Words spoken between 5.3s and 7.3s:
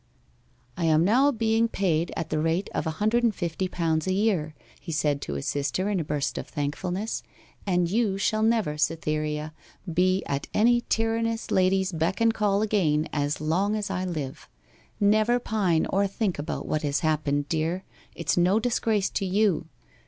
his sister in a burst of thankfulness,